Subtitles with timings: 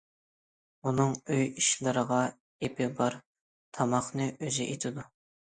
[0.87, 2.21] ئۇنىڭ ئۆي ئىشلىرىغا
[2.65, 3.19] ئېپى بار،
[3.79, 5.07] تاماقنى ئۆزى ئېتىدۇ.